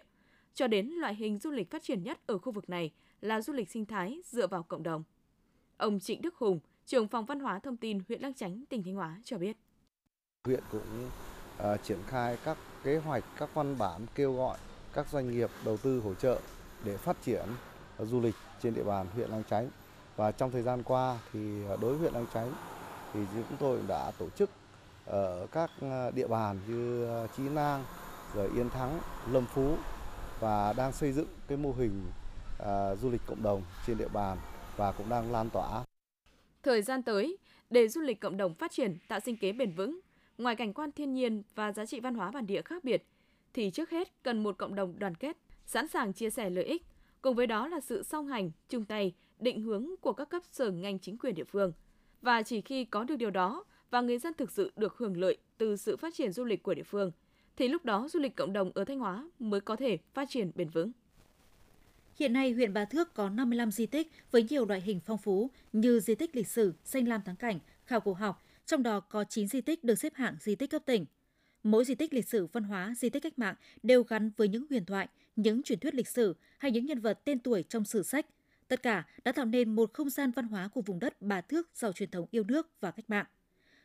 [0.53, 2.91] cho đến loại hình du lịch phát triển nhất ở khu vực này
[3.21, 5.03] là du lịch sinh thái dựa vào cộng đồng.
[5.77, 8.95] Ông Trịnh Đức Hùng, trưởng phòng văn hóa thông tin huyện Lang Chánh, tỉnh Thanh
[8.95, 9.57] Hóa cho biết.
[10.45, 11.09] Huyện cũng
[11.57, 14.57] uh, triển khai các kế hoạch, các văn bản kêu gọi
[14.93, 16.41] các doanh nghiệp đầu tư hỗ trợ
[16.85, 17.45] để phát triển
[17.99, 19.69] du lịch trên địa bàn huyện Lang Chánh.
[20.15, 22.53] Và trong thời gian qua thì à, đối với huyện Lang Chánh
[23.13, 24.49] thì chúng tôi đã tổ chức
[25.09, 27.83] ở các ờ, địa bàn như ờ, Chí Nang,
[28.35, 28.99] rồi Yên Thắng,
[29.31, 29.75] Lâm Phú
[30.39, 32.03] và đang xây dựng cái mô hình
[32.61, 34.37] uh, du lịch cộng đồng trên địa bàn
[34.77, 35.83] và cũng đang lan tỏa.
[36.63, 37.37] Thời gian tới,
[37.69, 39.99] để du lịch cộng đồng phát triển, tạo sinh kế bền vững,
[40.37, 43.05] ngoài cảnh quan thiên nhiên và giá trị văn hóa bản địa khác biệt,
[43.53, 46.85] thì trước hết cần một cộng đồng đoàn kết, sẵn sàng chia sẻ lợi ích,
[47.21, 50.71] cùng với đó là sự song hành, chung tay, định hướng của các cấp sở
[50.71, 51.73] ngành chính quyền địa phương.
[52.21, 55.37] Và chỉ khi có được điều đó và người dân thực sự được hưởng lợi
[55.57, 57.11] từ sự phát triển du lịch của địa phương,
[57.57, 60.51] thì lúc đó du lịch cộng đồng ở Thanh Hóa mới có thể phát triển
[60.55, 60.91] bền vững.
[62.15, 65.51] Hiện nay, huyện bà Thước có 55 di tích với nhiều loại hình phong phú
[65.73, 69.23] như di tích lịch sử, danh lam thắng cảnh, khảo cổ học, trong đó có
[69.23, 71.05] 9 di tích được xếp hạng di tích cấp tỉnh.
[71.63, 74.65] Mỗi di tích lịch sử văn hóa, di tích cách mạng đều gắn với những
[74.69, 78.03] huyền thoại, những truyền thuyết lịch sử hay những nhân vật tên tuổi trong sử
[78.03, 78.25] sách.
[78.67, 81.69] Tất cả đã tạo nên một không gian văn hóa của vùng đất Bà Thước
[81.73, 83.25] giàu truyền thống yêu nước và cách mạng.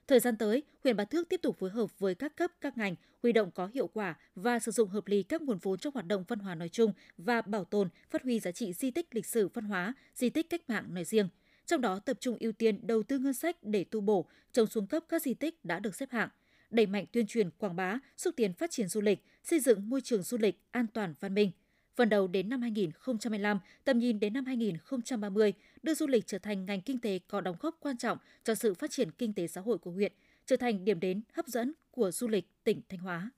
[0.07, 2.95] Thời gian tới, huyện Bá Thước tiếp tục phối hợp với các cấp, các ngành,
[3.23, 6.07] huy động có hiệu quả và sử dụng hợp lý các nguồn vốn trong hoạt
[6.07, 9.27] động văn hóa nói chung và bảo tồn, phát huy giá trị di tích lịch
[9.27, 11.29] sử văn hóa, di tích cách mạng nói riêng.
[11.67, 14.87] Trong đó tập trung ưu tiên đầu tư ngân sách để tu bổ, chống xuống
[14.87, 16.29] cấp các di tích đã được xếp hạng,
[16.71, 20.01] đẩy mạnh tuyên truyền, quảng bá, xúc tiến phát triển du lịch, xây dựng môi
[20.01, 21.51] trường du lịch an toàn văn minh–
[21.97, 25.53] Phần đầu đến năm 2025, tầm nhìn đến năm 2030,
[25.83, 28.75] đưa du lịch trở thành ngành kinh tế có đóng góp quan trọng cho sự
[28.75, 30.13] phát triển kinh tế xã hội của huyện,
[30.47, 33.31] trở thành điểm đến hấp dẫn của du lịch tỉnh Thanh Hóa.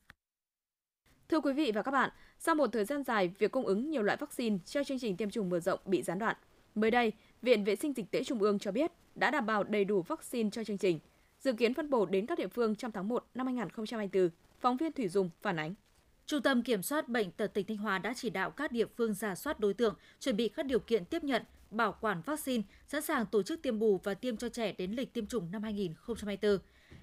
[1.29, 4.03] Thưa quý vị và các bạn, sau một thời gian dài, việc cung ứng nhiều
[4.03, 6.37] loại vaccine cho chương trình tiêm chủng mở rộng bị gián đoạn.
[6.75, 9.85] Mới đây, Viện Vệ sinh Dịch tễ Trung ương cho biết đã đảm bảo đầy
[9.85, 10.99] đủ vaccine cho chương trình,
[11.41, 14.31] dự kiến phân bổ đến các địa phương trong tháng 1 năm 2024.
[14.61, 15.75] Phóng viên Thủy Dung phản ánh.
[16.27, 19.15] Trung tâm Kiểm soát Bệnh tật tỉnh Thanh Hóa đã chỉ đạo các địa phương
[19.15, 23.03] giả soát đối tượng, chuẩn bị các điều kiện tiếp nhận, bảo quản vaccine, sẵn
[23.03, 26.59] sàng tổ chức tiêm bù và tiêm cho trẻ đến lịch tiêm chủng năm 2024.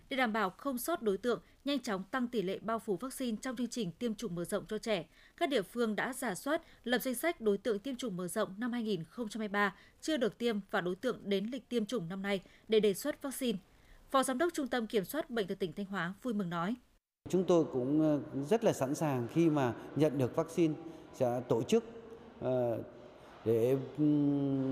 [0.10, 3.38] Để đảm bảo không sót đối tượng, nhanh chóng tăng tỷ lệ bao phủ vaccine
[3.42, 5.06] trong chương trình tiêm chủng mở rộng cho trẻ,
[5.38, 8.54] các địa phương đã giả soát, lập danh sách đối tượng tiêm chủng mở rộng
[8.58, 12.80] năm 2023 chưa được tiêm và đối tượng đến lịch tiêm chủng năm nay để
[12.80, 13.60] đề xuất vaccine.
[14.12, 16.76] Phó Giám đốc Trung tâm Kiểm soát Bệnh tật tỉnh Thanh Hóa vui mừng nói.
[17.30, 20.74] Chúng tôi cũng ờ, rất là sẵn sàng khi mà nhận được vaccine
[21.14, 21.84] sẽ tổ chức
[22.42, 22.78] ờ,
[23.46, 23.78] để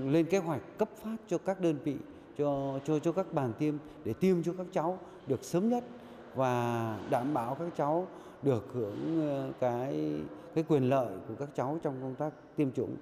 [0.06, 1.96] lên kế hoạch cấp phát cho các đơn vị
[2.38, 5.84] cho cho cho các bàn tiêm để tiêm cho các cháu được sớm nhất
[6.34, 8.08] và đảm bảo các cháu
[8.42, 10.14] được hưởng ờ, cái
[10.54, 12.96] cái quyền lợi của các cháu trong công tác tiêm chủng.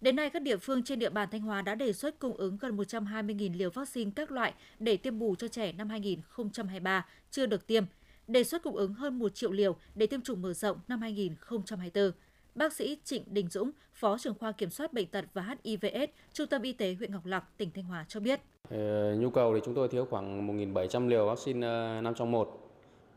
[0.00, 2.58] Đến nay, các địa phương trên địa bàn Thanh Hóa đã đề xuất cung ứng
[2.60, 7.66] gần 120.000 liều vaccine các loại để tiêm bù cho trẻ năm 2023 chưa được
[7.66, 7.84] tiêm
[8.28, 12.12] đề xuất cung ứng hơn 1 triệu liều để tiêm chủng mở rộng năm 2024.
[12.54, 16.46] Bác sĩ Trịnh Đình Dũng, Phó trưởng khoa kiểm soát bệnh tật và HIVS, Trung
[16.46, 18.40] tâm Y tế huyện Ngọc Lặc, tỉnh Thanh Hóa cho biết.
[18.70, 22.70] Ờ, nhu cầu thì chúng tôi thiếu khoảng 1.700 liều vaccine ờ, 5 trong 1.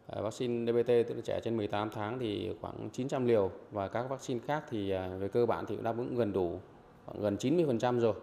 [0.08, 4.10] Ờ, vaccine DBT tức là trẻ trên 18 tháng thì khoảng 900 liều và các
[4.10, 6.60] vaccine khác thì ờ, về cơ bản thì cũng đáp ứng gần đủ,
[7.06, 8.13] khoảng gần 90% rồi.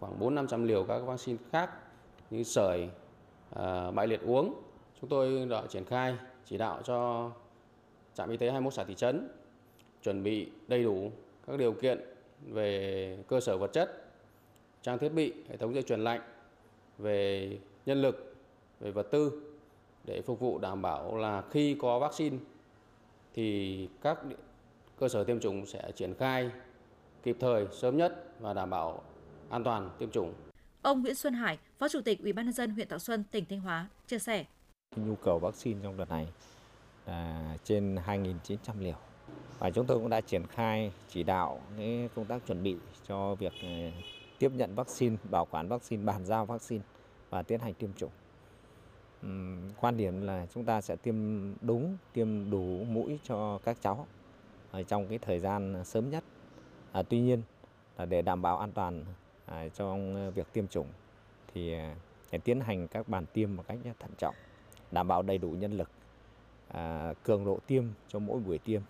[0.00, 1.70] Khoảng 4-500 liều các vaccine khác
[2.30, 2.88] như sởi,
[3.94, 4.54] bại liệt uống
[5.00, 7.30] Chúng tôi đã triển khai chỉ đạo cho
[8.14, 9.28] trạm y tế 21 xã thị trấn
[10.02, 11.12] chuẩn bị đầy đủ
[11.46, 12.00] các điều kiện
[12.46, 14.04] về cơ sở vật chất,
[14.82, 16.20] trang thiết bị, hệ thống dây chuyển lạnh,
[16.98, 18.36] về nhân lực,
[18.80, 19.42] về vật tư
[20.04, 22.36] để phục vụ đảm bảo là khi có vaccine
[23.34, 24.18] thì các
[24.98, 26.50] cơ sở tiêm chủng sẽ triển khai
[27.22, 29.02] kịp thời, sớm nhất và đảm bảo
[29.50, 30.34] an toàn tiêm chủng.
[30.82, 33.44] Ông Nguyễn Xuân Hải, Phó Chủ tịch Ủy ban nhân dân huyện Thọ Xuân, tỉnh
[33.48, 34.44] Thanh Hóa chia sẻ:
[35.06, 36.28] Nhu cầu vaccine trong đợt này
[37.06, 38.96] là trên 2.900 liều
[39.58, 42.76] và chúng tôi cũng đã triển khai chỉ đạo cái công tác chuẩn bị
[43.08, 43.90] cho việc à,
[44.38, 46.84] tiếp nhận vaccine, bảo quản vaccine, bàn giao vaccine
[47.30, 48.10] và tiến hành tiêm chủng.
[49.80, 51.14] Quan điểm là chúng ta sẽ tiêm
[51.60, 54.06] đúng, tiêm đủ mũi cho các cháu
[54.70, 56.24] ở trong cái thời gian sớm nhất.
[56.92, 57.42] À, tuy nhiên
[57.98, 59.04] là để đảm bảo an toàn
[59.46, 60.86] à, trong à, việc tiêm chủng
[61.54, 61.96] thì à,
[62.44, 64.34] tiến hành các bàn tiêm một cách thận trọng,
[64.90, 65.90] đảm bảo đầy đủ nhân lực,
[66.68, 68.82] à, cường độ tiêm cho mỗi buổi tiêm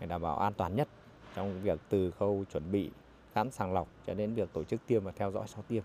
[0.00, 0.88] để đảm bảo an toàn nhất
[1.34, 2.90] trong việc từ khâu chuẩn bị
[3.34, 5.82] khám sàng lọc cho đến việc tổ chức tiêm và theo dõi sau tiêm.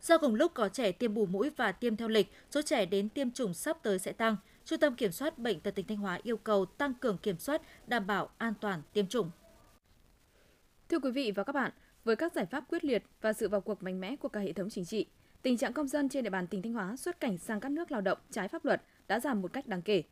[0.00, 3.08] Do cùng lúc có trẻ tiêm bù mũi và tiêm theo lịch, số trẻ đến
[3.08, 4.36] tiêm chủng sắp tới sẽ tăng.
[4.64, 7.62] Trung tâm Kiểm soát Bệnh tật tỉnh Thanh Hóa yêu cầu tăng cường kiểm soát,
[7.86, 9.30] đảm bảo an toàn tiêm chủng.
[10.88, 11.72] Thưa quý vị và các bạn,
[12.04, 14.52] với các giải pháp quyết liệt và sự vào cuộc mạnh mẽ của cả hệ
[14.52, 15.06] thống chính trị,
[15.44, 17.92] tình trạng công dân trên địa bàn tỉnh Thanh Hóa xuất cảnh sang các nước
[17.92, 20.02] lao động trái pháp luật đã giảm một cách đáng kể.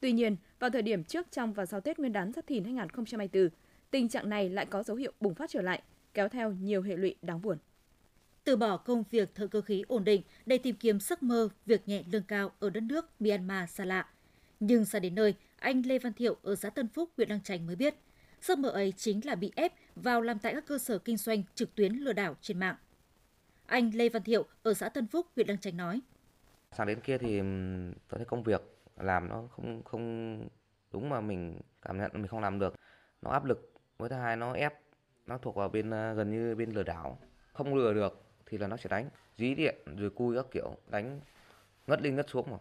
[0.00, 3.48] Tuy nhiên, vào thời điểm trước, trong và sau Tết Nguyên đán Giáp Thìn 2024,
[3.90, 5.82] tình trạng này lại có dấu hiệu bùng phát trở lại,
[6.14, 7.58] kéo theo nhiều hệ lụy đáng buồn.
[8.44, 11.88] Từ bỏ công việc thợ cơ khí ổn định để tìm kiếm giấc mơ việc
[11.88, 14.08] nhẹ lương cao ở đất nước Myanmar xa lạ.
[14.60, 17.66] Nhưng xa đến nơi, anh Lê Văn Thiệu ở xã Tân Phúc, huyện Lăng Chánh
[17.66, 17.94] mới biết,
[18.42, 21.42] giấc mơ ấy chính là bị ép vào làm tại các cơ sở kinh doanh
[21.54, 22.76] trực tuyến lừa đảo trên mạng.
[23.70, 26.00] Anh Lê Văn Thiệu ở xã Tân Phúc, huyện Lang Chánh nói:
[26.72, 27.40] Sang đến kia thì
[28.08, 28.62] tôi thấy công việc
[28.96, 30.48] làm nó không không
[30.92, 32.74] đúng mà mình cảm nhận mình không làm được,
[33.22, 34.74] nó áp lực, với thứ hai nó ép,
[35.26, 37.18] nó thuộc vào bên gần như bên lừa đảo,
[37.52, 39.08] không lừa được thì là nó sẽ đánh.
[39.36, 41.20] Dí điện rồi cui các kiểu đánh
[41.86, 42.58] ngất lên ngất xuống mà.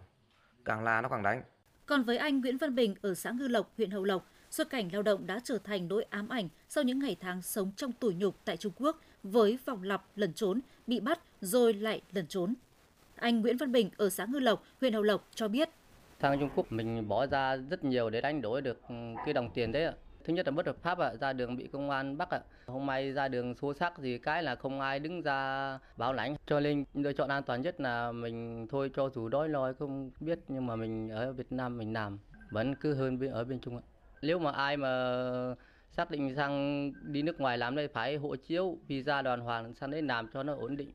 [0.65, 1.43] Càng la nó càng đánh.
[1.85, 4.89] Còn với anh Nguyễn Văn Bình ở xã Ngư Lộc huyện Hậu Lộc xuất cảnh
[4.93, 8.13] lao động đã trở thành nỗi ám ảnh sau những ngày tháng sống trong tủi
[8.13, 12.53] nhục tại Trung Quốc với vòng lặp lẩn trốn, bị bắt rồi lại lẩn trốn.
[13.15, 15.69] Anh Nguyễn Văn Bình ở xã Ngư Lộc, huyện Hậu Lộc cho biết.
[16.21, 19.49] Sang Trung Quốc mình bỏ ra rất nhiều để đánh đổi được ừ, cái đồng
[19.53, 19.93] tiền đấy ạ.
[20.23, 22.41] Thứ nhất là bất hợp pháp ạ, ra đường bị công an bắt ạ.
[22.65, 26.35] Hôm nay ra đường xô xác gì cái là không ai đứng ra báo lãnh.
[26.45, 30.11] Cho nên lựa chọn an toàn nhất là mình thôi cho dù đói lòi không
[30.19, 32.19] biết, nhưng mà mình ở Việt Nam mình làm
[32.51, 33.83] vẫn cứ hơn bên, ở bên Trung ạ.
[34.21, 34.89] Nếu mà ai mà
[35.91, 39.91] xác định sang đi nước ngoài làm đây phải hộ chiếu visa đoàn hoàng sang
[39.91, 40.91] đấy làm cho nó ổn định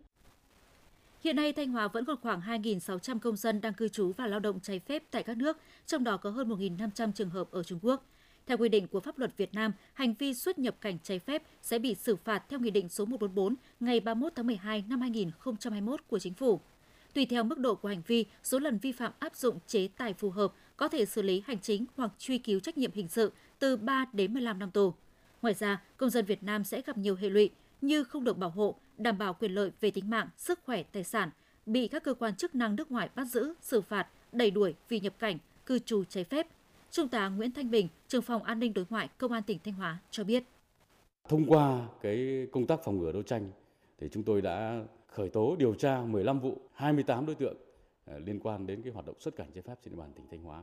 [1.24, 4.40] Hiện nay, Thanh Hóa vẫn còn khoảng 2.600 công dân đang cư trú và lao
[4.40, 7.78] động trái phép tại các nước, trong đó có hơn 1.500 trường hợp ở Trung
[7.82, 8.04] Quốc.
[8.46, 11.42] Theo quy định của pháp luật Việt Nam, hành vi xuất nhập cảnh trái phép
[11.62, 16.00] sẽ bị xử phạt theo Nghị định số 144 ngày 31 tháng 12 năm 2021
[16.08, 16.60] của Chính phủ.
[17.14, 20.14] Tùy theo mức độ của hành vi, số lần vi phạm áp dụng chế tài
[20.14, 23.32] phù hợp có thể xử lý hành chính hoặc truy cứu trách nhiệm hình sự
[23.64, 24.92] từ 3 đến 15 năm tù.
[25.42, 27.50] Ngoài ra, công dân Việt Nam sẽ gặp nhiều hệ lụy
[27.80, 31.04] như không được bảo hộ, đảm bảo quyền lợi về tính mạng, sức khỏe, tài
[31.04, 31.30] sản,
[31.66, 35.00] bị các cơ quan chức năng nước ngoài bắt giữ, xử phạt, đẩy đuổi vì
[35.00, 36.46] nhập cảnh, cư trú trái phép,
[36.90, 39.74] Trung tá Nguyễn Thanh Bình, trưởng phòng an ninh đối ngoại Công an tỉnh Thanh
[39.74, 40.44] Hóa cho biết.
[41.28, 43.50] Thông qua cái công tác phòng ngừa đấu tranh
[43.98, 47.56] thì chúng tôi đã khởi tố điều tra 15 vụ, 28 đối tượng
[48.04, 50.26] à, liên quan đến cái hoạt động xuất cảnh trái phép trên địa bàn tỉnh
[50.30, 50.62] Thanh Hóa.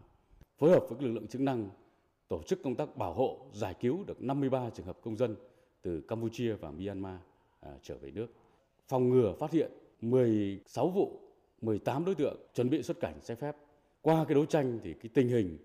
[0.58, 1.70] Phối hợp với lực lượng chức năng
[2.32, 5.36] tổ chức công tác bảo hộ, giải cứu được 53 trường hợp công dân
[5.82, 7.18] từ Campuchia và Myanmar
[7.60, 8.28] à, trở về nước.
[8.88, 11.20] Phòng ngừa phát hiện 16 vụ,
[11.62, 13.56] 18 đối tượng chuẩn bị xuất cảnh trái phép.
[14.02, 15.58] Qua cái đấu tranh thì cái tình hình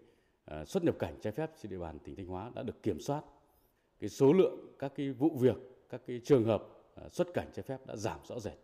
[0.46, 3.00] À, xuất nhập cảnh trái phép trên địa bàn tỉnh Thanh Hóa đã được kiểm
[3.00, 3.22] soát.
[4.00, 5.56] Cái số lượng các cái vụ việc,
[5.90, 8.58] các cái trường hợp à, xuất cảnh trái phép đã giảm rõ rệt.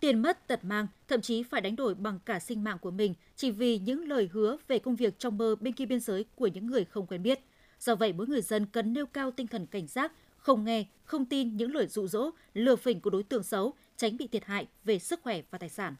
[0.00, 3.14] Tiền mất tật mang, thậm chí phải đánh đổi bằng cả sinh mạng của mình
[3.36, 6.46] chỉ vì những lời hứa về công việc trong mơ bên kia biên giới của
[6.46, 7.40] những người không quen biết.
[7.78, 11.24] Do vậy, mỗi người dân cần nêu cao tinh thần cảnh giác, không nghe, không
[11.24, 14.66] tin những lời dụ dỗ, lừa phỉnh của đối tượng xấu, tránh bị thiệt hại
[14.84, 15.94] về sức khỏe và tài sản.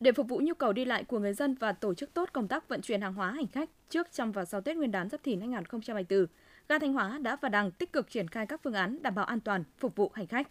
[0.00, 2.48] Để phục vụ nhu cầu đi lại của người dân và tổ chức tốt công
[2.48, 5.22] tác vận chuyển hàng hóa hành khách trước, trong và sau Tết Nguyên đán Giáp
[5.22, 6.26] Thìn 2024,
[6.68, 9.24] ga Thanh Hóa đã và đang tích cực triển khai các phương án đảm bảo
[9.24, 10.48] an toàn phục vụ hành khách.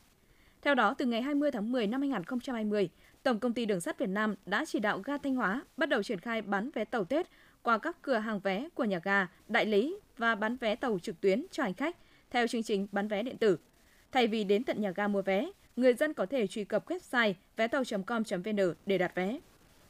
[0.66, 2.90] Theo đó, từ ngày 20 tháng 10 năm 2020,
[3.24, 6.04] Tổng công ty Đường sắt Việt Nam đã chỉ đạo ga Thanh Hóa bắt đầu
[6.04, 7.28] triển khai bán vé tàu Tết
[7.64, 11.22] qua các cửa hàng vé của nhà ga, đại lý và bán vé tàu trực
[11.22, 11.98] tuyến cho hành khách
[12.32, 13.58] theo chương trình bán vé điện tử.
[14.12, 17.34] Thay vì đến tận nhà ga mua vé, người dân có thể truy cập website
[17.58, 19.40] vé tàu.com.vn để đặt vé.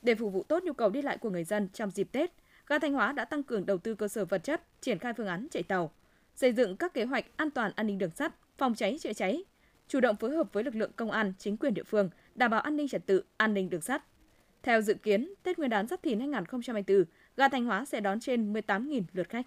[0.01, 2.31] Để phục vụ tốt nhu cầu đi lại của người dân trong dịp Tết,
[2.67, 5.27] ga Thanh Hóa đã tăng cường đầu tư cơ sở vật chất, triển khai phương
[5.27, 5.91] án chạy tàu,
[6.35, 9.43] xây dựng các kế hoạch an toàn an ninh đường sắt, phòng cháy chữa cháy,
[9.87, 12.61] chủ động phối hợp với lực lượng công an, chính quyền địa phương, đảm bảo
[12.61, 14.03] an ninh trật tự, an ninh đường sắt.
[14.63, 17.03] Theo dự kiến, Tết Nguyên đán Giáp Thìn 2024,
[17.37, 19.45] ga Thanh Hóa sẽ đón trên 18.000 lượt khách.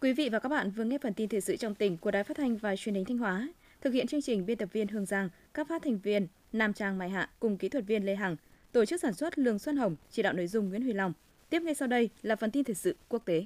[0.00, 2.24] Quý vị và các bạn vừa nghe phần tin thời sự trong tỉnh của Đài
[2.24, 3.48] Phát thanh và Truyền hình Thanh Hóa.
[3.80, 6.98] Thực hiện chương trình biên tập viên Hương Giang, các phát thành viên Nam Trang
[6.98, 8.36] Mai Hạ cùng kỹ thuật viên Lê Hằng,
[8.72, 11.12] tổ chức sản xuất Lương Xuân Hồng, chỉ đạo nội dung Nguyễn Huy Long.
[11.50, 13.44] Tiếp ngay sau đây là phần tin thời sự quốc tế.